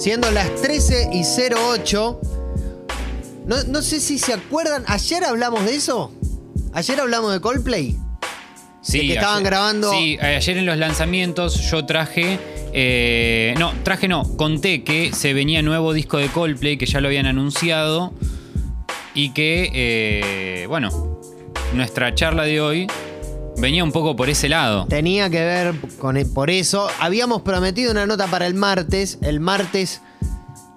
[0.00, 1.22] Siendo las 13 y
[1.54, 2.20] 08.
[3.46, 4.82] No, no sé si se acuerdan.
[4.86, 6.10] ¿Ayer hablamos de eso?
[6.72, 7.96] ¿Ayer hablamos de Coldplay?
[8.80, 12.38] Sí, De que estaban grabando- Sí, eh, ayer en los lanzamientos yo traje.
[12.72, 17.08] eh, no, traje no, conté que se venía nuevo disco de Coldplay, que ya lo
[17.08, 18.14] habían anunciado.
[19.12, 21.20] Y que, eh, bueno,
[21.74, 22.86] nuestra charla de hoy
[23.60, 24.86] venía un poco por ese lado.
[24.88, 26.88] Tenía que ver con e, por eso.
[27.00, 29.18] Habíamos prometido una nota para el martes.
[29.22, 30.00] El martes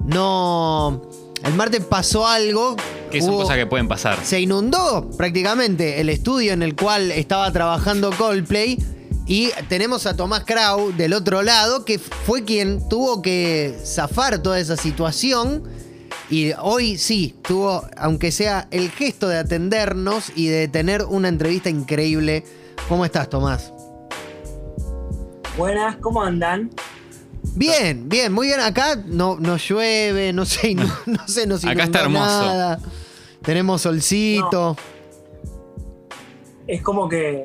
[0.05, 1.01] no.
[1.43, 2.75] El martes pasó algo.
[3.11, 4.17] Que son Hubo- cosas que pueden pasar.
[4.23, 8.77] Se inundó prácticamente el estudio en el cual estaba trabajando Coldplay.
[9.25, 14.59] Y tenemos a Tomás Krau del otro lado, que fue quien tuvo que zafar toda
[14.59, 15.63] esa situación.
[16.29, 21.69] Y hoy sí, tuvo, aunque sea el gesto de atendernos y de tener una entrevista
[21.69, 22.43] increíble.
[22.87, 23.71] ¿Cómo estás, Tomás?
[25.57, 26.69] Buenas, ¿cómo andan?
[27.55, 28.59] Bien, bien, muy bien.
[28.59, 32.25] Acá no, no llueve, no sé, no, no sé, nos Acá está hermoso.
[32.45, 32.79] nada.
[33.41, 34.75] Tenemos solcito.
[36.65, 37.43] Es como que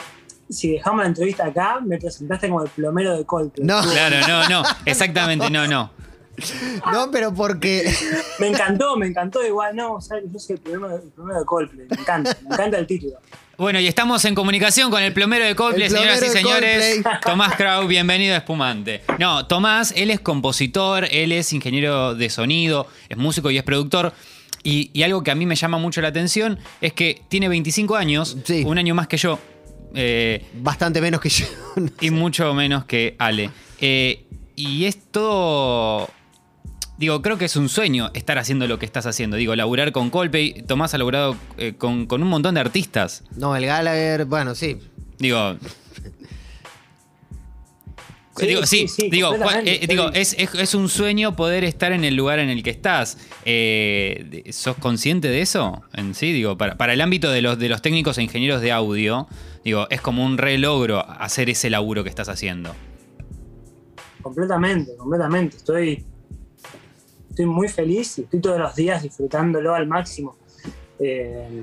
[0.48, 3.67] si dejamos la entrevista acá, me presentaste como el plomero de Coldplay.
[3.67, 3.80] No.
[3.83, 5.91] Claro, no, no, exactamente, no, no.
[6.92, 7.92] No, pero porque.
[8.39, 9.75] Me encantó, me encantó igual.
[9.77, 10.25] No, ¿sabes?
[10.33, 11.86] yo soy el plomero, el plomero de Coldplay.
[11.91, 13.14] Me encanta, me encanta el título.
[13.56, 16.95] Bueno, y estamos en comunicación con el plomero de Coldplay, señoras y señores.
[17.03, 17.20] Coldplay.
[17.25, 19.03] Tomás Krau, bienvenido a Espumante.
[19.19, 24.12] No, Tomás, él es compositor, él es ingeniero de sonido, es músico y es productor.
[24.62, 27.97] Y, y algo que a mí me llama mucho la atención es que tiene 25
[27.97, 28.62] años, Sí.
[28.64, 29.39] un año más que yo,
[29.95, 31.47] eh, Bastante menos que yo.
[32.00, 33.50] y mucho menos que Ale.
[33.80, 36.08] Eh, y esto.
[36.98, 39.36] Digo, creo que es un sueño estar haciendo lo que estás haciendo.
[39.36, 40.64] Digo, laburar con Coldplay.
[40.66, 43.22] Tomás ha laburado eh, con, con un montón de artistas.
[43.36, 44.78] No, el Gallagher, bueno, sí.
[45.18, 45.56] Digo.
[48.36, 51.90] Sí, digo, sí, sí, sí, digo, eh, digo es, es- es un sueño poder estar
[51.90, 53.18] en el lugar en el que estás.
[53.44, 55.83] Eh, ¿Sos consciente de eso?
[55.92, 58.70] En sí, digo, para, para el ámbito de los, de los técnicos e ingenieros de
[58.70, 59.27] audio,
[59.64, 62.77] digo, es como un re logro hacer ese laburo que estás haciendo.
[64.23, 65.56] Completamente, completamente.
[65.56, 66.05] Estoy,
[67.38, 70.36] estoy muy feliz y estoy todos los días disfrutándolo al máximo.
[70.98, 71.62] Eh,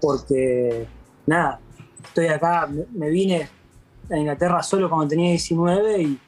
[0.00, 0.86] porque,
[1.26, 1.58] nada,
[2.04, 3.48] estoy acá, me, vine
[4.08, 6.20] a Inglaterra solo cuando tenía 19 y,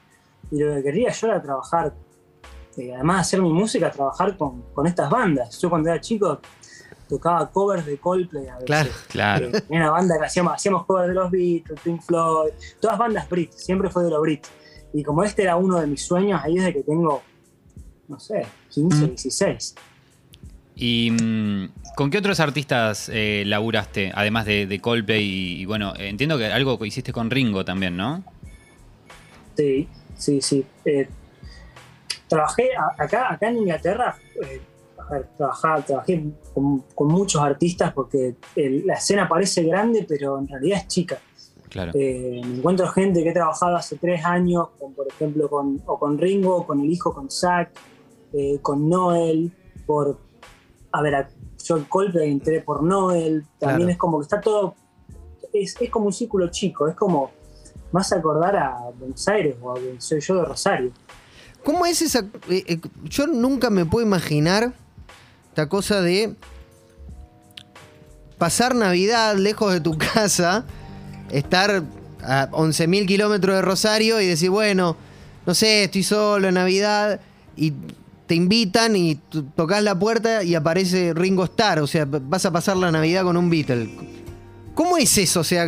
[0.51, 1.93] y lo que quería yo era trabajar,
[2.75, 5.57] eh, además de hacer mi música, trabajar con, con estas bandas.
[5.57, 6.41] Yo cuando era chico
[7.07, 8.65] tocaba covers de Coldplay a veces.
[8.65, 8.89] Claro.
[9.07, 9.45] Claro.
[9.47, 12.51] Eh, Tenía una banda que hacíamos, hacíamos covers de los Beatles, Pink Floyd,
[12.81, 14.45] todas bandas Brit, siempre fue de los Brit.
[14.93, 17.21] Y como este era uno de mis sueños, ahí desde que tengo,
[18.11, 19.07] no sé, 15, Mm.
[19.07, 19.75] 16.
[20.75, 25.23] ¿Y mm, con qué otros artistas eh, laburaste, además de, de Coldplay?
[25.23, 28.23] Y, y bueno, entiendo que algo hiciste con Ringo también, ¿no?
[29.57, 30.65] Sí, sí, sí.
[30.85, 31.07] Eh,
[32.27, 34.61] trabajé a- acá, acá en Inglaterra, eh,
[34.97, 36.23] a ver, trabajaba- trabajé
[36.53, 41.19] con, con muchos artistas porque el- la escena parece grande, pero en realidad es chica.
[41.69, 41.91] Claro.
[41.95, 45.97] Eh, me encuentro gente que he trabajado hace tres años, con, por ejemplo, con, o
[45.99, 47.71] con Ringo, con el hijo, con Zack,
[48.33, 49.51] eh, con Noel,
[49.85, 50.19] por,
[50.91, 51.27] a ver,
[51.63, 53.91] yo en Coldplay entré por Noel, también Claro.
[53.91, 54.75] es como que está todo,
[55.53, 57.31] es, es como un círculo chico, es como
[57.91, 60.91] más acordar a Buenos Aires o a soy yo de Rosario.
[61.63, 62.19] ¿Cómo es esa.?
[62.49, 64.73] eh, eh, yo nunca me puedo imaginar
[65.49, 66.33] esta cosa de
[68.37, 70.65] pasar Navidad lejos de tu casa,
[71.29, 71.83] estar
[72.23, 74.95] a 11.000 kilómetros de Rosario y decir, bueno,
[75.45, 77.19] no sé, estoy solo en Navidad
[77.55, 77.73] y
[78.31, 79.15] te invitan y
[79.57, 83.35] tocas la puerta y aparece Ringo Starr, o sea, vas a pasar la Navidad con
[83.35, 83.89] un Beatle.
[84.73, 85.41] ¿Cómo es eso?
[85.41, 85.67] O sea,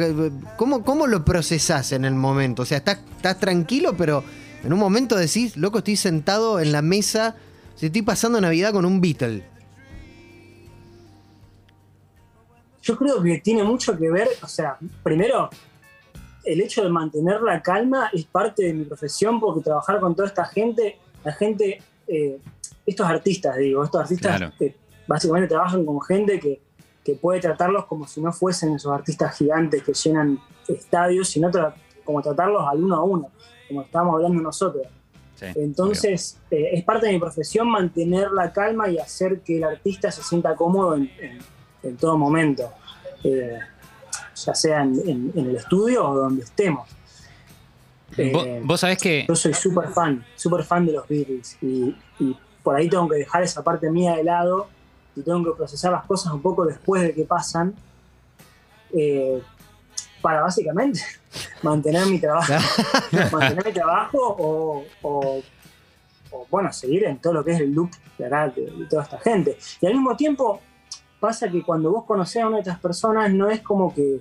[0.56, 2.62] ¿cómo, cómo lo procesás en el momento?
[2.62, 4.24] O sea, estás, estás tranquilo, pero
[4.64, 7.36] en un momento decís, loco, estoy sentado en la mesa,
[7.82, 9.44] estoy pasando Navidad con un Beatle.
[12.82, 15.50] Yo creo que tiene mucho que ver, o sea, primero,
[16.46, 20.30] el hecho de mantener la calma es parte de mi profesión porque trabajar con toda
[20.30, 22.40] esta gente, la gente, eh,
[22.86, 24.54] estos artistas, digo, estos artistas Claro.
[24.58, 24.76] que
[25.08, 26.62] básicamente trabajan con gente que,
[27.04, 31.74] que puede tratarlos como si no fuesen esos artistas gigantes que llenan estadios, sino tra-
[32.04, 33.30] como tratarlos al uno a uno,
[33.68, 34.88] como estábamos hablando nosotros.
[35.36, 39.64] Sí, Entonces, eh, es parte de mi profesión mantener la calma y hacer que el
[39.64, 41.40] artista se sienta cómodo en, en-
[41.84, 42.70] en todo momento,
[43.24, 43.60] eh,
[44.36, 46.88] ya sea en, en- en el estudio o donde estemos.
[48.18, 49.26] Eh, vos sabés que.
[49.28, 53.18] yo soy súper fan, súper fan de los Beatles y, y por ahí tengo que
[53.18, 54.68] dejar esa parte mía de lado
[55.16, 57.74] y tengo que procesar las cosas un poco después de que pasan
[58.94, 59.42] eh,
[60.22, 61.02] para básicamente
[61.64, 62.54] mantener mi trabajo,
[63.32, 65.42] mantener mi trabajo o, o-
[66.36, 69.56] o, bueno, seguir en todo lo que es el loop de, de toda esta gente.
[69.82, 70.60] Y al mismo tiempo
[71.20, 74.20] pasa que cuando vos conocés a una de estas personas no es como que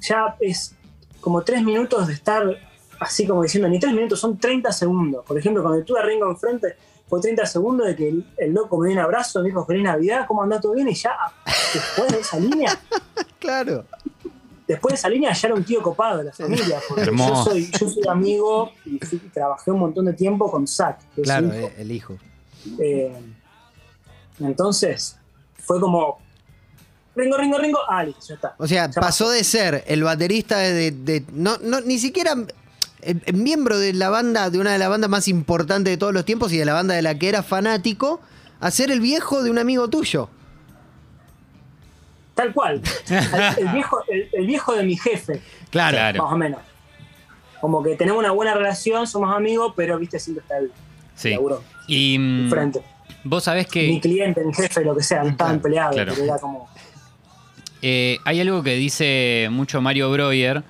[0.00, 0.74] ya es
[1.26, 2.44] como tres minutos de estar
[3.00, 5.24] así como diciendo, ni tres minutos, son 30 segundos.
[5.26, 6.76] Por ejemplo, cuando tuve a Ringo enfrente,
[7.08, 9.82] fue 30 segundos de que el, el loco me dio un abrazo, me dijo feliz
[9.82, 10.88] Navidad, ¿cómo anda todo bien?
[10.88, 11.16] Y ya,
[11.74, 12.78] después de esa línea,
[13.40, 13.84] Claro.
[14.68, 16.78] después de esa línea ya era un tío copado de la familia.
[16.88, 17.50] Porque yo Hermoso.
[17.50, 21.48] soy, yo soy amigo y fui- trabajé un montón de tiempo con Zach, que Claro,
[21.48, 21.54] hijo.
[21.56, 22.14] eh, el hijo.
[22.78, 23.12] Eh,
[24.40, 25.18] entonces,
[25.58, 26.18] fue como,
[27.16, 28.54] Ringo, Ringo, Ringo, ah, listo, ya está.
[28.58, 30.90] O sea, Ya pasó de ser el baterista de.
[30.90, 32.32] de- no, no, ni siquiera
[33.02, 36.12] el, el miembro de la banda, de una de las bandas más importantes de todos
[36.12, 38.20] los tiempos y de la banda de la que era fanático,
[38.60, 40.28] a ser el viejo de un amigo tuyo.
[42.34, 42.82] Tal cual.
[43.08, 45.40] El, el viejo, el, el viejo de mi jefe,
[45.70, 45.96] Claro.
[45.96, 46.22] Claro.
[46.24, 46.60] más o menos.
[47.62, 50.70] Como que tenemos una buena relación, somos amigos, pero viste, siempre está el
[51.14, 51.30] Sí.
[51.30, 52.82] laburo Y frente.
[53.24, 53.88] vos sabés que...
[53.88, 56.12] Mi cliente, mi jefe, lo que sea, no estaban peleados, claro.
[56.12, 56.68] pero era como.
[57.88, 60.64] Eh, hay algo que dice mucho Mario Breuer,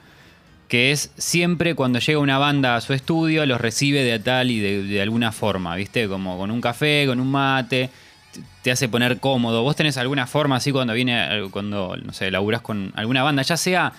[0.68, 4.60] que es siempre cuando llega una banda a su estudio, los recibe de tal y
[4.60, 6.08] de, alguna forma, ¿viste?
[6.08, 7.88] Como con un café, con un mate,
[8.60, 9.62] te- hace poner cómodo.
[9.62, 13.40] ¿Vos tenés alguna forma así cuando viene, eh, cuando, no sé, laburás con alguna banda,
[13.40, 13.94] ya sea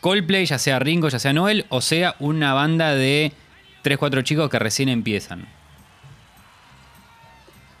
[0.00, 3.30] Coldplay, ya sea Ringo, ya sea Noel, o sea una banda de
[3.82, 5.46] 3, 4 chicos que recién empiezan?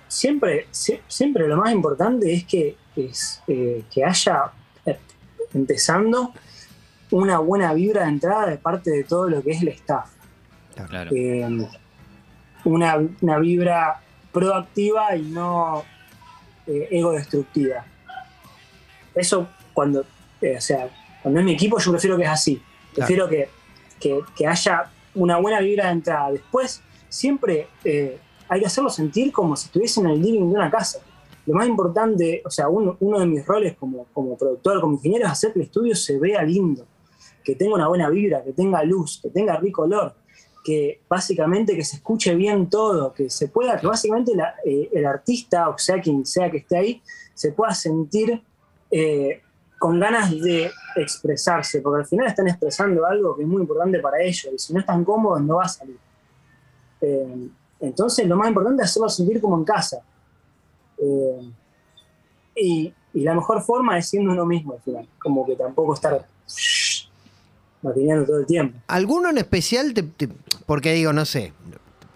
[0.08, 4.52] Siempre, sie- siempre lo más importante es que, es, eh, que haya,
[4.86, 4.98] eh,
[5.52, 6.32] empezando,
[7.10, 10.10] una buena vibra de entrada de parte de todo lo que es el staff.
[10.88, 11.10] Claro.
[11.14, 11.68] Eh,
[12.64, 14.00] una, una vibra
[14.32, 15.84] proactiva y no
[16.66, 17.84] eh, ego destructiva.
[19.14, 20.04] Eso cuando,
[20.40, 20.88] eh, o sea,
[21.22, 22.60] cuando es mi equipo yo prefiero que es así.
[22.94, 23.48] Prefiero que,
[24.00, 26.32] que- que haya una buena vibra de entrada.
[26.32, 28.18] Después, siempre eh,
[28.48, 30.98] hay que hacerlo sentir como si estuviesen en el living de una casa.
[31.46, 35.32] Lo más importante, o sea, uno, de mis roles como, como productor, como ingeniero, es
[35.32, 36.86] hacer que el estudio se vea lindo,
[37.42, 40.14] que tenga una buena vibra, que tenga luz, que tenga rico olor,
[40.64, 44.32] que básicamente que se escuche bien todo, que se pueda, que básicamente
[44.64, 47.02] eh, el artista, o sea quien sea que esté ahí,
[47.34, 48.42] se pueda sentir
[48.90, 49.42] eh,
[49.78, 54.22] con ganas de expresarse, porque al final están expresando algo que es muy importante para
[54.22, 55.98] ellos, y si no están cómodos no va a salir.
[57.02, 57.48] Eh,
[57.80, 60.02] entonces lo más importante es hacerlo sentir como en casa.
[60.98, 61.50] Eh,
[62.56, 66.26] y, y la mejor forma es siendo uno mismo al final, como que tampoco estar
[67.82, 68.78] maquinando todo el tiempo.
[68.86, 69.92] ¿Alguno en especial?
[69.94, 70.28] te- te-
[70.66, 71.52] porque digo, no sé.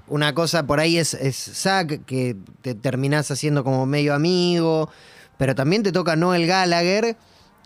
[0.07, 4.89] Una cosa por ahí es, es Zack, que te terminás haciendo como medio amigo.
[5.37, 7.17] Pero también te toca Noel Gallagher,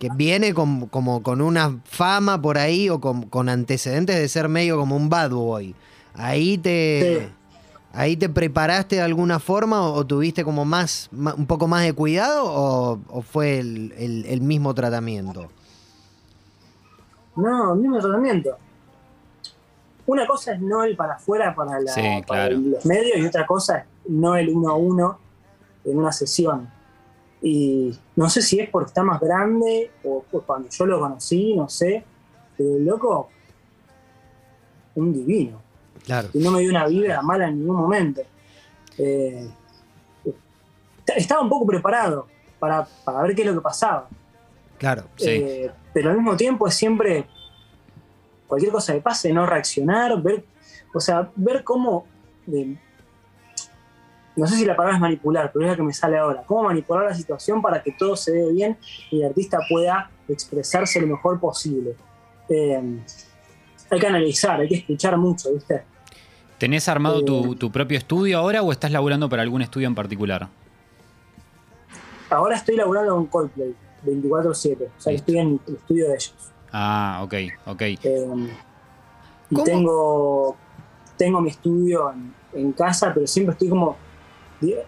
[0.00, 4.48] que viene con, como con una fama por ahí o con, con antecedentes de ser
[4.48, 5.74] medio como un bad boy.
[6.14, 7.20] Ahí te.
[7.28, 7.34] Sí.
[7.94, 11.82] ¿Ahí te preparaste de alguna forma o, o tuviste como más, ma- un poco más
[11.84, 15.50] de cuidado o, o fue el, el- el mismo tratamiento?
[17.36, 18.56] No, mismo tratamiento.
[20.06, 22.58] Una cosa es no el para afuera para, la, Sí, para claro.
[22.58, 25.18] los medios y otra cosa es no el uno a uno
[25.84, 26.68] en una sesión.
[27.40, 31.54] Y no sé si es porque está más grande o, o cuando yo lo conocí,
[31.54, 32.04] no sé.
[32.56, 33.28] Pero el loco,
[34.94, 35.61] un divino.
[36.04, 36.28] Claro.
[36.32, 38.22] Y no me dio una vibra mala en ningún momento.
[38.98, 39.48] Eh,
[41.16, 42.26] estaba un poco preparado
[42.58, 44.08] para, para ver qué es lo que pasaba.
[44.78, 45.04] Claro.
[45.16, 45.30] Sí.
[45.30, 47.26] Eh, pero al mismo tiempo es siempre
[48.46, 50.44] cualquier cosa que pase, no reaccionar, ver,
[50.92, 52.06] o sea, ver cómo,
[52.52, 52.76] eh,
[54.36, 56.64] no sé si la palabra es manipular, pero es la que me sale ahora, cómo
[56.64, 58.78] manipular la situación para que todo se vea bien
[59.10, 61.94] y el artista pueda expresarse lo mejor posible.
[62.48, 63.00] Eh,
[63.90, 65.84] hay que analizar, hay que escuchar mucho, ¿viste?
[66.62, 69.96] ¿Tenés armado Eh, tu, tu propio estudio ahora o estás laburando para algún estudio en
[69.96, 70.48] particular?
[72.30, 73.74] Ahora estoy laburando con Coldplay
[74.06, 76.34] 24-7, o sea, estoy en el estudio de ellos.
[76.70, 77.34] Ah, ok,
[77.66, 77.82] ok.
[77.82, 77.96] Eh,
[79.50, 79.64] y ¿Cómo?
[79.64, 80.56] tengo,
[81.16, 83.96] tengo mi estudio en, en casa, pero siempre estoy como.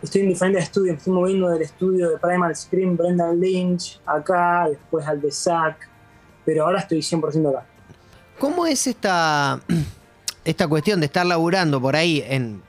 [0.00, 0.92] Estoy en diferentes estudios.
[0.92, 5.88] Me estoy moviendo del estudio de Primal Scream, Brendan Lynch, acá, después al de Zack.
[6.44, 7.66] Pero ahora estoy 100% acá.
[8.38, 9.58] ¿Cómo es esta,
[10.44, 12.62] esta cuestión de estar laburando por ahí en,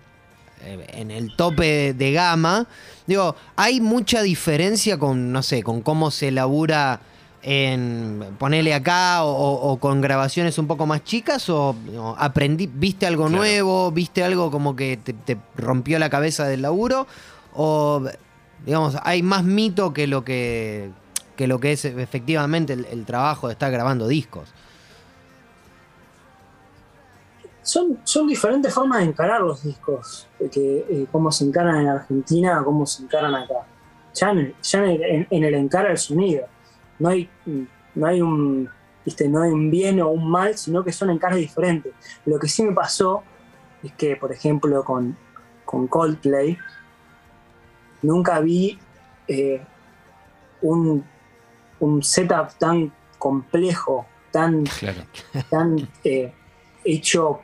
[0.63, 2.67] en el tope de, gama?
[3.08, 7.01] Digo, ¿hay mucha diferencia con, no sé, con cómo se labura
[7.44, 11.48] en ponerle acá o, o- o con grabaciones un poco más chicas?
[11.50, 13.38] ¿O no, aprendí, viste algo Claro.
[13.38, 13.91] nuevo?
[13.91, 17.05] ¿Viste algo como que te, te rompió la cabeza del laburo?
[17.53, 18.01] ¿O,
[18.65, 20.89] digamos, hay más mito que lo que,
[21.36, 24.50] que, lo que es efectivamente el, el trabajo de estar grabando discos?
[27.66, 32.62] Son, son diferentes formas de encarar los discos, que, eh, cómo se encaran en Argentina,
[32.64, 33.56] cómo se encaran acá.
[34.14, 36.46] Ya en, el- ya en el, en- en el encara el sonido.
[37.00, 37.28] No hay,
[37.96, 38.70] no hay un
[39.04, 39.28] ¿viste?
[39.28, 41.92] no hay un bien o un mal, sino que son encares diferentes.
[42.26, 43.24] Lo que sí me pasó
[43.84, 45.18] es que, por ejemplo, con,
[45.66, 46.58] con Coldplay,
[48.04, 48.78] nunca vi
[49.28, 49.62] eh,
[50.62, 51.04] un,
[51.80, 55.02] un setup tan complejo, tan Claro.
[55.50, 56.32] tan eh,
[56.84, 57.42] hecho.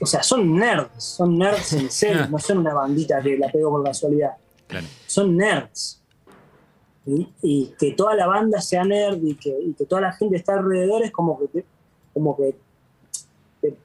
[0.00, 3.70] O sea, son nerds, son nerds en serio, no son una bandita que la pego
[3.70, 4.32] por casualidad.
[4.66, 4.86] Claro.
[5.06, 6.00] Son nerds.
[7.06, 10.36] Y, y que toda la banda sea nerd y que, y que toda la gente
[10.36, 11.64] está alrededor es como que te,
[12.12, 12.56] como que
[13.60, 13.76] te,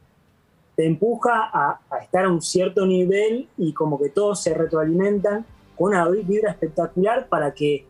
[0.76, 5.46] te empuja a, a estar a un cierto nivel y como que todos se retroalimentan
[5.76, 7.86] con una vibra espectacular para que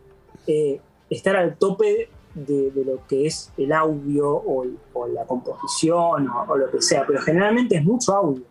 [0.48, 0.80] eh,
[1.10, 4.66] estar al tope de, de lo que es el audio o,
[5.14, 8.44] la composición o, o lo que sea, pero generalmente es mucho audio,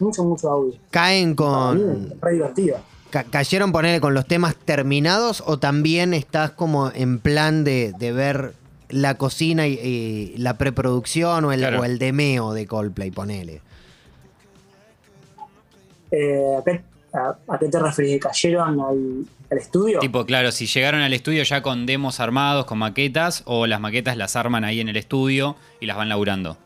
[0.00, 0.74] mucho, mucho audio.
[0.90, 1.78] ¿Caen con.
[2.12, 2.78] es re divertido.
[3.10, 8.12] ca- ¿Cayeron ponerle con los temas terminados o también estás como en plan de, de
[8.12, 8.54] ver
[8.88, 11.80] la cocina y, y la preproducción o el, Claro.
[11.80, 13.60] o el demeo de Coldplay, ponele?
[16.10, 18.20] Eh, ¿a, qué, a- a qué te referís?
[18.20, 19.98] ¿Cayeron al, al estudio?
[20.00, 24.16] Tipo, claro, si llegaron al estudio ya con demos armados, con maquetas, o las maquetas
[24.16, 26.56] las arman ahí en el estudio y las van laburando.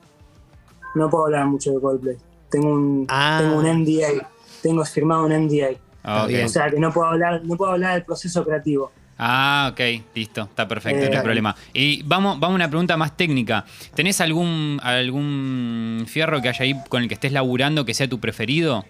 [0.94, 2.16] No puedo hablar mucho de Coldplay.
[2.50, 3.38] Tengo un, Ah.
[3.40, 4.28] tengo un NDA.
[4.62, 5.70] Tengo firmado un NDA.
[6.02, 6.26] Ah.
[6.44, 8.92] O sea que no puedo hablar, no puedo hablar del proceso creativo.
[9.16, 9.80] Ah, ok,
[10.14, 11.24] listo, está perfecto, Eh, no hay claro.
[11.24, 11.56] problema.
[11.72, 13.64] Y vamos, vamos a una pregunta más técnica.
[13.94, 18.18] ¿Tenés algún, algún fierro que haya ahí con el que estés laburando que sea tu
[18.18, 18.84] preferido?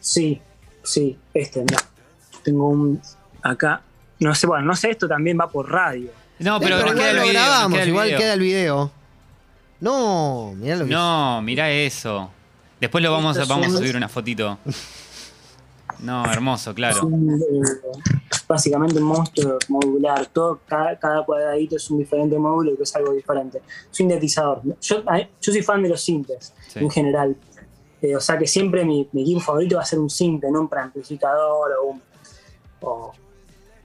[0.00, 0.40] Sí,
[0.82, 1.76] sí, este, no.
[2.42, 3.00] Tengo un
[3.42, 3.82] acá.
[4.20, 6.10] No sé, bueno, no sé, esto también va por radio.
[6.38, 8.18] No, pero, queda igual el lo grabamos, queda el igual video.
[8.18, 8.92] queda el video.
[9.80, 12.30] No, mirá lo que No, mirá eso.
[12.80, 14.58] Después lo vamos, a, Esto vamos a es- subir una fotito.
[16.00, 17.06] No, hermoso, Es claro.
[17.06, 17.90] un, eh,
[18.48, 20.26] básicamente un monstruo modular.
[20.26, 23.62] Todo, cada, cada cuadradito es un diferente módulo que es algo diferente.
[23.90, 24.62] Sintetizador.
[24.80, 25.04] Yo,
[25.40, 26.80] yo soy fan de los sintes Sí.
[26.80, 27.36] en general.
[28.02, 30.60] Eh, o sea que siempre mi, mi equipo favorito va a ser un sinte, no
[30.62, 32.02] un preamplificador o un.
[32.82, 33.12] o-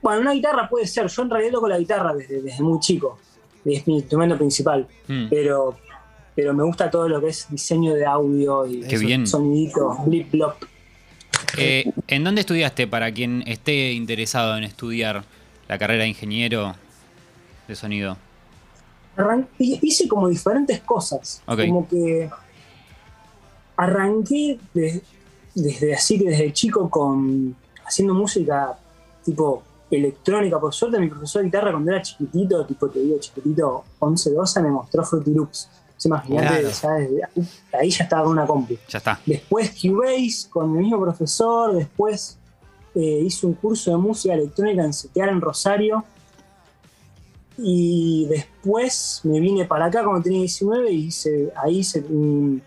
[0.02, 1.06] bueno, una guitarra puede ser.
[1.08, 3.18] Yo en realidad toco la guitarra desde, desde muy chico.
[3.64, 4.86] Es mi instrumento principal.
[5.08, 5.28] Mm.
[5.28, 5.76] Pero,
[6.34, 8.82] pero me gusta todo lo que es diseño de audio y
[9.26, 10.54] soniditos, blip blop.
[11.56, 15.24] Eh, ¿En dónde estudiaste para quien esté interesado en estudiar
[15.68, 16.74] la carrera de ingeniero
[17.66, 18.16] de sonido?
[19.58, 21.42] Hice como diferentes cosas.
[21.46, 21.60] Ok.
[21.66, 22.30] Como que
[23.78, 25.02] arranqué de-
[25.54, 27.56] desde así que desde chico con
[27.86, 28.76] haciendo música
[29.24, 30.60] tipo electrónica.
[30.60, 34.60] Por suerte mi profesor de guitarra cuando era chiquitito, tipo te digo chiquitito, 11, 12,
[34.62, 35.68] me mostró Fruity Loops.
[35.96, 36.68] Se imagínate, Claro.
[36.82, 37.22] ya desde
[37.72, 38.74] ahí, ya estaba con una compu.
[38.88, 39.18] Ya está.
[39.26, 42.36] Después Cubase con el mismo profesor, después
[42.94, 46.04] eh, hice un curso de música electrónica en CTR en Rosario.
[47.56, 52.62] Y después me vine para acá cuando tenía 19 y hice, ahí hice un,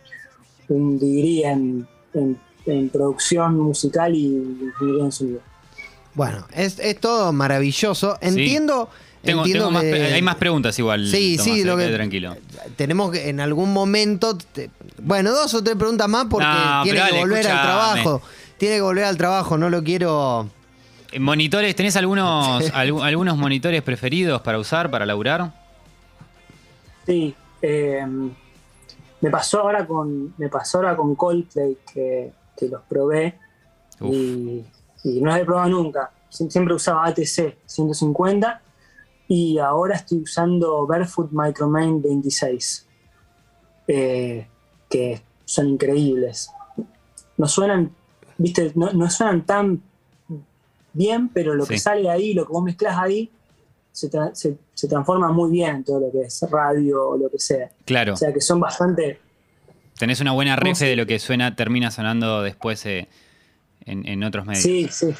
[0.73, 5.39] un degree en, en- en producción musical y en sonido.
[6.13, 8.17] Bueno, es, es todo maravilloso.
[8.21, 8.89] Entiendo.
[9.23, 11.07] Tengo, entiendo tengo más, que- pre- hay más preguntas igual.
[11.07, 12.35] Sí, Tomás, sí, eh, lo que- quede tranquilo.
[12.75, 14.37] Tenemos que en algún momento.
[14.37, 14.69] te-
[15.01, 18.21] bueno, dos o tres preguntas más porque No, tiene que dale, volver al trabajo.
[18.57, 20.49] Tiene que volver al trabajo, no lo quiero.
[21.11, 25.51] Eh, Monitores, ¿tenés algunos, algu- algunos monitores preferidos para usar, para laburar?
[27.05, 28.05] Sí, eh,
[29.21, 33.37] me pasó ahora con me pasó ahora con Coldplay que, que los probé
[34.01, 34.65] y,
[35.03, 36.11] y no los he probado nunca.
[36.29, 38.61] Sie- Siempre usaba ATC 150
[39.27, 42.87] y ahora estoy usando Barefoot Micromain 26,
[43.87, 44.47] eh,
[44.89, 46.49] que son increíbles.
[47.37, 47.91] No suenan,
[48.37, 49.81] viste, no, no suenan tan
[50.93, 53.31] bien, pero lo que sale ahí, lo que vos mezclas ahí,
[53.91, 57.37] se, se- se transforma muy bien en todo lo que es radio o lo que
[57.37, 57.69] sea.
[57.85, 58.13] Claro.
[58.13, 59.19] O sea que son bastante.
[59.99, 60.85] Tenés una buena refe sé.
[60.87, 63.07] de lo que suena, termina sonando después eh,
[63.85, 64.63] en, en otros medios.
[64.63, 65.13] Sí, sí.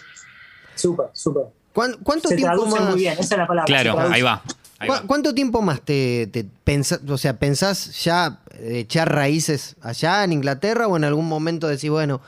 [0.76, 1.44] Súper, súper.
[1.74, 2.82] ¿Cuán- ¿Cuánto Se tiempo más?
[2.90, 3.66] muy bien, esa es la palabra.
[3.66, 4.42] Claro, ahí va.
[4.80, 5.04] ahí ¿Cu- va.
[5.06, 10.88] ¿Cuánto tiempo más te, te pensás, o sea, pensás ya echar raíces allá en Inglaterra
[10.88, 12.20] o en algún momento decís, bueno,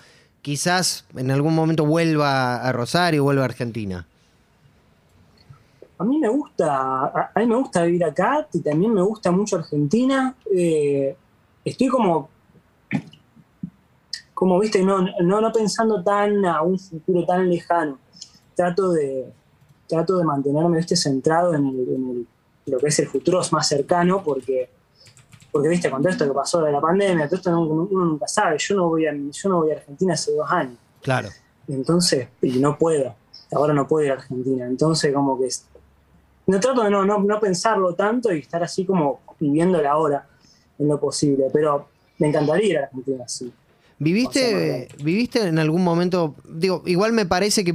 [0.43, 4.05] quizás en algún momento vuelva a Rosario, vuelva a Argentina?
[5.97, 9.31] A mí me gusta, a, a mí me gusta vivir acá y también me gusta
[9.31, 10.35] mucho Argentina.
[10.53, 11.15] Eh,
[11.63, 12.29] estoy como,
[14.33, 17.97] como viste, no, no, no pensando tan a un futuro tan lejano.
[18.55, 19.31] Trato de,
[19.87, 22.27] trato de mantenerme viste, centrado en, el- en el-
[22.65, 24.69] lo que es el futuro más cercano porque
[25.51, 28.27] porque viste, con todo esto que pasó de la pandemia, todo esto uno, uno nunca
[28.27, 28.57] sabe.
[28.57, 30.77] Yo no, voy a, yo no voy a Argentina hace dos años.
[31.03, 31.29] Claro.
[31.67, 33.13] Entonces, y no puedo.
[33.51, 34.65] Ahora no puedo ir a Argentina.
[34.65, 35.49] Entonces, como que.
[36.47, 40.27] No trato de no, no, no pensarlo tanto y estar así como viviendo la hora
[40.79, 41.45] en lo posible.
[41.53, 41.87] Pero
[42.19, 43.51] me encantaría ir a Argentina, sí.
[43.99, 46.35] ¿Viviste, ¿Viviste en algún momento?
[46.49, 47.73] Digo, igual me parece que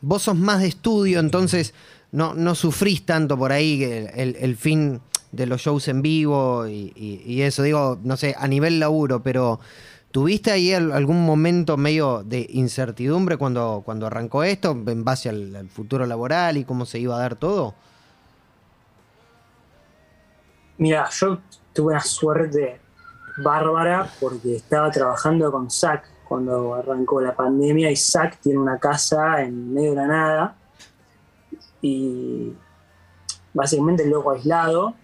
[0.00, 1.74] vos sos más de estudio, entonces
[2.12, 5.00] no, no sufrís tanto por ahí el, el- el fin
[5.32, 7.62] de los shows en vivo y, y- y eso.
[7.62, 9.60] Digo, no sé, a nivel laburo, pero
[10.14, 15.68] ¿tuviste ahí al- algún momento medio de incertidumbre cuando, cuando arrancó esto, en base al,
[15.68, 17.74] futuro laboral y cómo se iba a dar todo?
[20.78, 21.40] Mira, yo
[21.72, 22.80] tuve una suerte
[23.38, 29.42] bárbara porque estaba trabajando con Zack cuando arrancó la pandemia y Zack tiene una casa
[29.42, 30.56] en medio de la nada
[31.82, 32.52] y
[33.52, 34.94] básicamente el loco aislado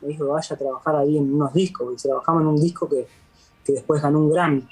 [0.00, 3.06] me dijo vaya a trabajar ahí en unos discos y trabajamos en un disco que,
[3.64, 4.66] que después ganó un Grammy.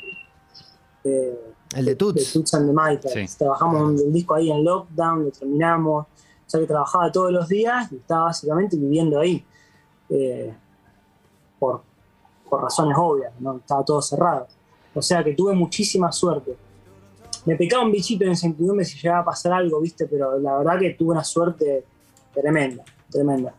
[1.05, 1.39] Eh,
[1.77, 2.33] El de de Tuts.
[2.33, 3.09] Toots and the.
[3.27, 3.37] Sí.
[3.39, 6.07] Trabajamos en el disco ahí en lockdown, lo terminamos.
[6.07, 9.45] O sea que trabajaba todos los días y estaba básicamente viviendo ahí.
[10.11, 10.55] eh,
[11.59, 11.83] por,
[12.49, 13.57] por razones obvias, ¿no?
[13.59, 14.47] Estaba todo cerrado.
[14.95, 16.57] O sea que tuve muchísima suerte.
[17.45, 20.07] Me picaba un bichito de incertidumbre si llegaba a pasar algo, ¿viste?
[20.07, 21.85] Pero la verdad que tuve una suerte
[22.35, 23.55] tremenda, tremenda.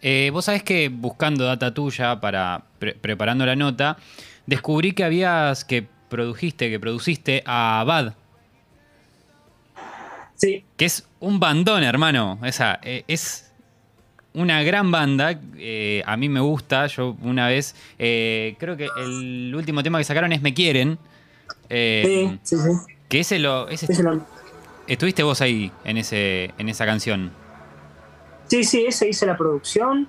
[0.00, 3.96] Eh, vos sabés que buscando data tuya para pre- preparando la nota,
[4.46, 8.14] descubrí que habías que produjiste, que produciste a Bad,
[10.36, 12.38] Sí, que es un bandón, hermano.
[12.42, 13.52] Esa eh, es
[14.34, 15.38] una gran banda.
[15.56, 16.88] eh, a mí me gusta.
[16.88, 20.98] Yo una vez, eh, creo que el último tema que sacaron es Me Quieren.
[21.68, 22.94] eh, sí, sí, sí.
[23.08, 23.68] Que ese lo.
[23.68, 24.26] ese- Ese lo-
[24.88, 27.30] estuviste vos ahí en ese, en esa canción.
[28.48, 30.08] Sí, sí, ese hice la producción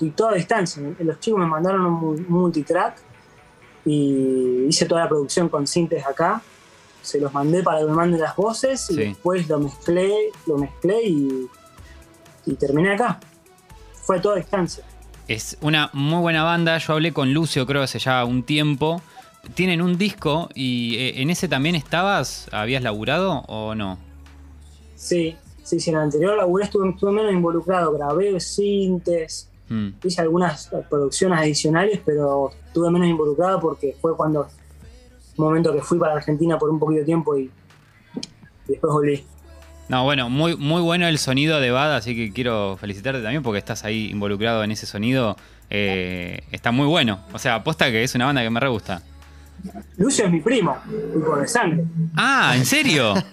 [0.00, 0.82] y toda a distancia.
[0.98, 2.96] Los chicos me mandaron un mu- multitrack
[3.88, 6.42] y hice toda la producción con sintes acá.
[7.02, 10.12] Se los mandé para que me manden las voces y después lo mezclé,
[10.46, 11.46] lo mezclé y,
[12.44, 13.18] y terminé acá.
[14.02, 14.84] Fue toda a distancia.
[15.26, 16.76] Es una muy buena banda.
[16.78, 19.00] Yo hablé con Lucio, creo, hace ya un tiempo.
[19.54, 22.48] Tienen un disco y eh, en ese también estabas.
[22.52, 23.98] ¿Habías laburado o no?
[24.96, 29.88] Sí, sí, sí, en el anterior laburé estuve, estuve menos involucrado, grabé sintes, Mm.
[30.02, 34.48] hice algunas producciones adicionales, pero estuve menos involucrado porque fue cuando
[35.36, 37.42] un momento que fui para Argentina por un poquito de tiempo y,
[38.66, 39.24] y después volví.
[39.88, 43.58] No, bueno, muy, muy bueno el sonido de Bad, así que quiero felicitarte también porque
[43.58, 45.36] estás ahí involucrado en ese sonido.
[45.70, 47.20] Eh, está muy bueno.
[47.32, 49.02] O sea, aposta que es una banda que me re gusta.
[49.96, 50.76] Lucio es mi primo,
[51.12, 51.84] tipo de sangre.
[52.16, 53.14] Ah, ¿en serio?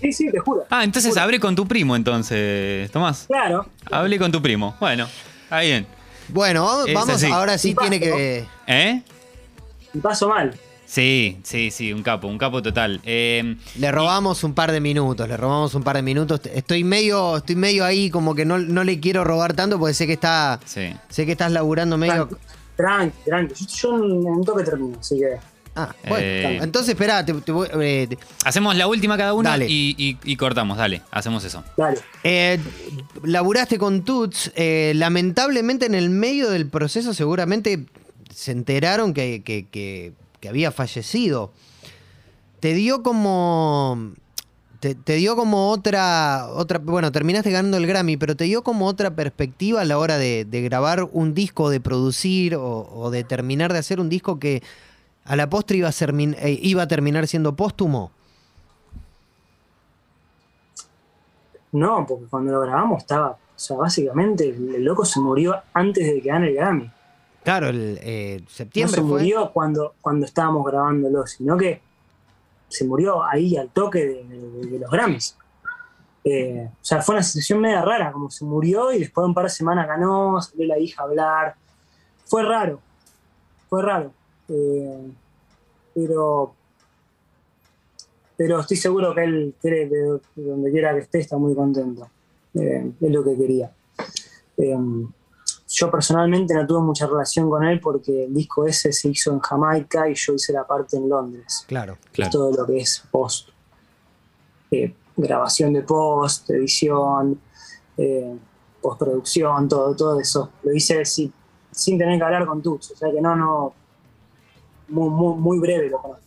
[0.00, 0.64] Sí, sí, te juro.
[0.68, 1.22] Ah, entonces Juro.
[1.22, 3.26] hablé con tu primo entonces, Tomás.
[3.26, 4.74] Claro, Hablé con tu primo.
[4.80, 5.06] Bueno,
[5.54, 5.86] está bien.
[6.28, 7.26] Bueno, vamos, Es vamos así.
[7.26, 8.46] ahora sí tiene que...
[8.66, 9.02] ¿Eh?
[9.92, 10.54] y paso mal.
[10.86, 13.00] Sí, sí, sí, un capo, un capo total.
[13.04, 16.40] Eh, Le robamos un par de minutos, le robamos un par de minutos.
[16.52, 20.06] Estoy medio, estoy medio ahí como que no, no le quiero robar tanto porque sé
[20.06, 20.94] que está, sí.
[21.08, 22.28] sé que estás laburando medio.
[22.76, 23.54] Tranqui, tranqui.
[23.54, 23.66] tranqui.
[23.66, 25.53] Yo, yo en un toque termino, así que.
[25.76, 26.24] Ah, bueno.
[26.24, 26.58] Eh.
[26.62, 29.66] Entonces, espera, te, te voy- eh, te- Hacemos la última cada uno Dale.
[29.68, 31.64] y, y- y cortamos, dale, hacemos eso.
[31.76, 31.98] Dale.
[32.22, 32.60] eh,
[33.24, 34.52] laburaste con Tuts.
[34.54, 37.86] eh, lamentablemente en el medio del proceso seguramente
[38.32, 41.52] se enteraron que, que- que- que había fallecido.
[42.60, 44.12] Te dio como.
[44.80, 46.78] Te, te dio como otra, otra.
[46.78, 50.44] Bueno, terminaste ganando el Grammy, pero te dio como otra perspectiva a la hora de,
[50.44, 54.62] de grabar un disco, de producir o, o de terminar de hacer un disco que
[55.24, 58.10] a la postre iba a, ser eh, iba a terminar siendo póstumo.
[61.72, 63.30] No, porque cuando lo grabamos estaba.
[63.30, 66.90] O sea, básicamente el, el loco se murió antes de que gane el Grammy.
[67.44, 69.10] Claro, el eh, No septiembre se fue.
[69.10, 71.80] murió cuando, cuando estábamos grabándolo, sino que
[72.68, 75.36] se murió ahí al toque de, de- de los Grammys.
[76.24, 79.34] Eh, o sea, fue una situación media rara, como se murió y después de un
[79.34, 81.54] par de semanas ganó, salió la hija a hablar.
[82.24, 82.80] Fue raro,
[83.68, 84.10] fue raro.
[84.48, 85.10] Eh,
[85.94, 86.54] pero,
[88.36, 92.08] pero estoy seguro que él, que de, de donde quiera que esté, está muy contento.
[92.54, 93.72] Eh, es lo que quería.
[94.56, 94.76] Eh,
[95.68, 99.40] yo personalmente no tuve mucha relación con él porque el disco ese se hizo en
[99.40, 101.64] Jamaica y yo hice la parte en Londres.
[101.66, 101.98] Claro.
[102.12, 103.48] que es todo lo que es post.
[104.70, 107.40] eh, grabación de post, edición,
[107.96, 108.36] eh,
[108.80, 110.50] postproducción, todo, todo eso.
[110.62, 111.32] Lo hice sin,
[111.70, 112.92] sin tener que hablar con Tux.
[112.92, 113.74] O sea que no, no.
[114.88, 116.22] Muy, breve lo conozco.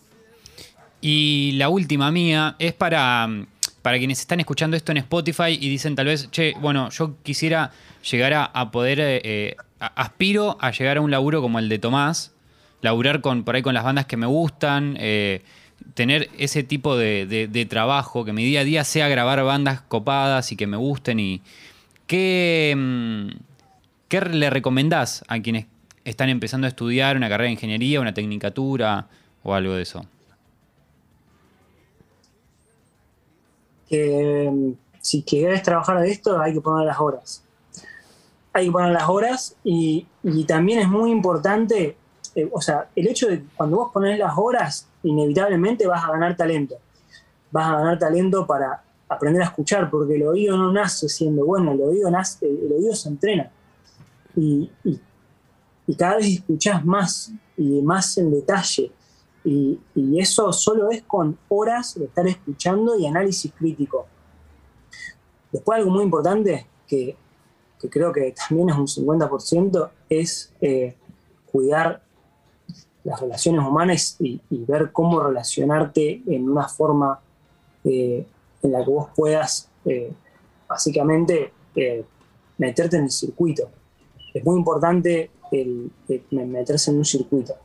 [1.01, 3.29] Y la última mía es para,
[3.81, 7.71] para quienes están escuchando esto en Spotify y dicen tal vez, che, bueno, yo quisiera
[8.09, 12.33] llegar a, poder, eh, eh, aspiro a llegar a un laburo como el de Tomás,
[12.81, 15.43] laburar con, por ahí con las bandas que me gustan, eh,
[15.93, 20.55] tener ese tipo de trabajo, que mi día a día sea grabar bandas copadas y
[20.55, 21.41] que me gusten y...
[22.07, 23.27] ¿Qué, mm,
[24.07, 25.65] ¿Qué le recomendás a quienes
[26.09, 29.07] están empezando a estudiar una carrera de ingeniería, una tecnicatura
[29.43, 30.05] o algo de eso?
[33.87, 37.43] que mm, si querés trabajar de esto hay que poner las horas.
[38.53, 41.95] Hay que poner las horas y, y también es muy importante,
[42.35, 46.35] eh, o sea, el hecho de cuando vos pones las horas, inevitablemente vas a ganar
[46.35, 46.75] talento.
[47.51, 51.71] Vas a ganar talento para aprender a escuchar, porque el oído no nace siendo bueno,
[51.71, 53.49] el oído, nace, el oído se entrena.
[54.35, 54.69] Y-
[55.87, 58.91] y cada vez escuchás más y más en detalle.
[59.43, 59.79] Y,
[60.19, 64.07] eso solo es con horas de estar escuchando y análisis crítico.
[65.51, 67.15] Después algo muy importante, que,
[67.79, 70.95] que creo que también es un 50%, es eh,
[71.49, 72.01] cuidar
[73.03, 77.21] las relaciones humanas y, ver cómo relacionarte en una forma
[77.85, 78.27] eh,
[78.61, 80.11] en la que vos puedas eh,
[80.67, 81.53] básicamente
[82.57, 83.69] meterte en el circuito.
[84.33, 85.91] Es muy importante el,
[86.31, 87.55] meterse en un circuito.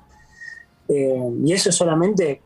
[0.88, 2.42] Eh, y eso es solamente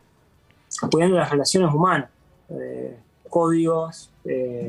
[0.90, 2.10] cuidando las relaciones humanas,
[2.48, 2.96] eh,
[3.28, 4.68] códigos, eh,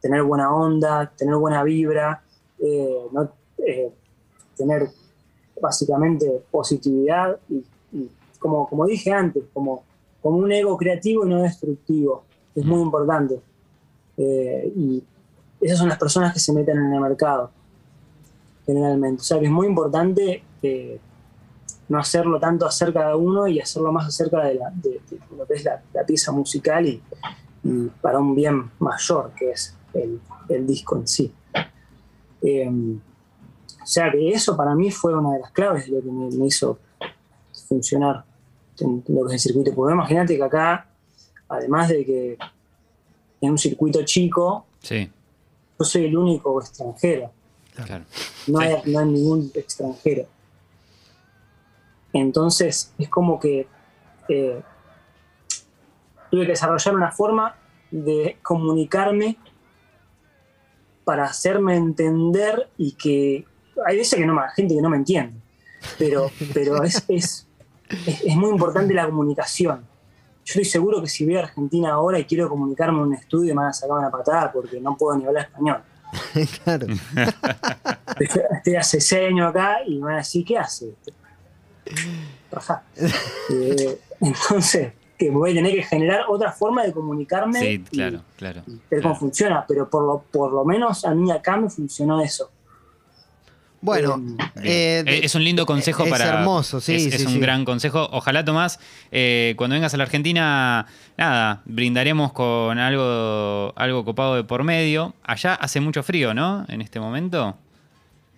[0.00, 2.22] tener buena onda, tener buena vibra,
[4.56, 4.88] tener
[5.60, 9.84] básicamente positividad y, y como, como dije antes, como,
[10.22, 12.24] como un ego creativo y no destructivo.
[12.54, 13.40] Es muy importante.
[14.16, 15.02] Y
[15.60, 17.50] esas son las personas que se meten en el mercado,
[18.66, 19.20] generalmente.
[19.22, 20.98] O sea que es muy importante eh,
[21.88, 25.46] no hacerlo tanto acerca de uno y hacerlo más acerca de, la- de- de lo
[25.46, 27.00] que es la, la pieza musical y,
[27.62, 31.32] y para un bien mayor, que es el, el disco en sí.
[32.42, 36.10] Eh, o sea que eso para mí fue una de las claves de lo que
[36.10, 36.78] me, me hizo
[37.68, 38.24] funcionar
[38.80, 39.72] en lo que es el circuito.
[39.74, 40.88] Porque imagínate que acá,
[41.48, 42.38] además de que
[43.40, 45.10] en un circuito chico, Sí,
[45.78, 47.30] yo soy el único extranjero.
[47.84, 48.04] Claro.
[48.46, 50.26] No, hay, no hay ningún extranjero.
[52.12, 53.66] Entonces es como que
[54.28, 54.62] eh,
[56.30, 57.56] tuve que desarrollar una forma
[57.90, 59.36] de comunicarme
[61.04, 63.44] para hacerme entender y que
[63.86, 65.38] hay veces que no hay gente que no me entiende,
[65.98, 67.46] pero, pero es, es,
[68.06, 69.86] es- es muy importante la comunicación.
[70.44, 73.54] Yo estoy seguro que si voy a Argentina ahora y quiero comunicarme en un estudio
[73.54, 75.82] me van a sacar una patada porque no puedo ni hablar español.
[76.64, 76.86] claro.
[78.20, 80.94] Estoy, estoy hace seis años acá y me van a decir, ¿qué hace?
[83.50, 88.22] Eh, entonces, que voy a tener que generar otra forma de comunicarme Sí, y- claro,
[88.36, 88.62] claro.
[88.66, 89.16] y ver cómo Claro.
[89.16, 92.50] funciona, pero por lo, por lo menos a mí acá me funcionó eso.
[93.86, 94.36] Bueno, Bien.
[94.64, 96.24] eh, Eh, es un lindo consejo es para.
[96.40, 97.38] hermoso, sí, Es, sí, es un sí.
[97.38, 98.08] gran consejo.
[98.10, 98.80] Ojalá, Tomás,
[99.12, 105.14] eh, cuando vengas a la Argentina, nada, brindaremos con algo, algo copado de por medio.
[105.22, 106.66] Allá hace mucho frío, ¿no?
[106.68, 107.56] En este momento.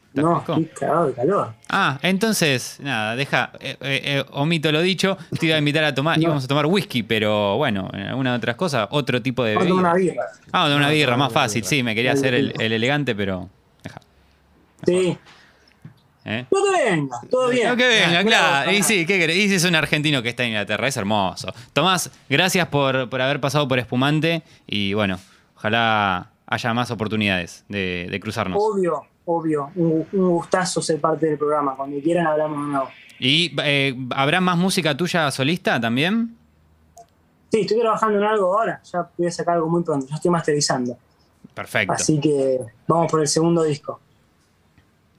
[0.09, 1.55] ¿Está No, estoy cagado de calor.
[1.71, 5.95] Ah, entonces, nada, deja, eh, eh, eh, omito lo dicho, te iba a invitar a
[5.95, 6.25] tomar, No.
[6.25, 9.75] íbamos a tomar whisky, pero bueno, en algunas otras cosas, otro tipo de bebida.
[9.75, 10.25] una birra.
[10.53, 11.71] Ah, de una No, birra, más fácil, birra.
[11.71, 13.49] sí, me quería hacer el, el elegante, pero...
[13.83, 14.01] Deja,
[14.87, 15.19] Sí.
[16.29, 16.47] ¿Eh?
[16.51, 17.69] No que venga, todo bien.
[17.69, 18.71] No, que venga, claro.
[18.71, 19.17] Y sí, ¿qué?
[19.35, 21.53] Y si es un argentino que está en Inglaterra, es hermoso.
[21.73, 25.19] Tomás, gracias por, por haber pasado por Espumante y bueno,
[25.57, 28.59] ojalá haya más oportunidades de, de cruzarnos.
[28.61, 29.71] Obvio, obvio.
[29.75, 31.77] Un, un gustazo ser parte del programa.
[31.77, 32.89] Cuando quieran hablamos de nuevo.
[33.19, 36.37] ¿Y eh, habrá más música tuya solista también?
[37.51, 38.81] Sí, estoy trabajando en algo ahora.
[38.93, 40.07] Ya voy a sacar algo muy pronto.
[40.09, 40.97] Ya estoy masterizando.
[41.55, 41.95] Perfecto.
[41.95, 44.01] Así que vamos por el segundo disco.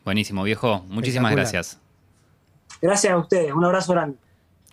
[0.10, 0.84] Buenísimo, viejo.
[0.90, 1.78] Muchísimas gracias.
[2.82, 3.54] Gracias a ustedes.
[3.54, 4.18] Un abrazo grande.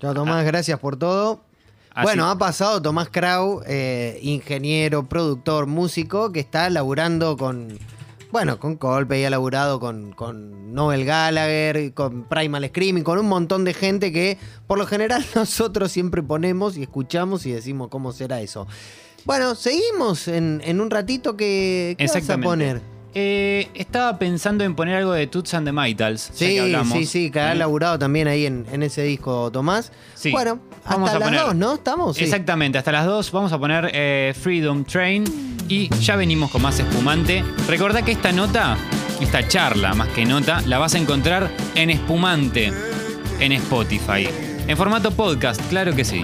[0.01, 1.43] Chao, Tomás, gracias por todo.
[1.91, 7.79] Así- Bueno, ha pasado Tomás Krau, eh, ingeniero, productor, músico, que está laburando con,
[8.33, 13.65] bueno, con Coldplay, ha laburado con, con Noel Gallagher, con Primal Screaming, con un montón
[13.65, 18.41] de gente que por lo general nosotros siempre ponemos y escuchamos y decimos cómo será
[18.41, 18.67] eso.
[19.27, 22.81] Bueno, seguimos en, en un ratito que ¿qué vas a poner?
[23.19, 26.59] Eh, estaba pensando en poner algo de Toots and the que Sí,
[26.93, 29.91] sí, sí, que ha laburado también ahí en, en ese disco, Tomás.
[30.15, 30.31] Sí.
[30.33, 31.75] Bueno, Vamos hasta a las poner- dos, ¿no?
[31.77, 32.17] ¿Estamos?
[32.19, 32.25] Sí.
[32.25, 35.25] Exactamente, hasta las 2 vamos a poner eh, Freedom Train
[35.67, 37.43] y ya venimos con más espumante.
[37.67, 38.77] Recordá que esta nota,
[39.19, 42.71] esta charla más que nota, la vas a encontrar en espumante
[43.41, 44.29] en Spotify.
[44.69, 46.23] En formato podcast, claro que sí.